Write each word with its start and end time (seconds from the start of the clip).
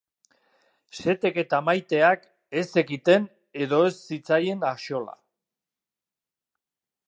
Sethek 1.01 1.35
eta 1.41 1.59
Maiteak 1.67 2.25
ez 2.61 2.65
zekiten 2.79 3.29
edo 3.67 3.83
ez 3.91 3.95
zitzaien 3.99 4.67
axola. 4.73 5.17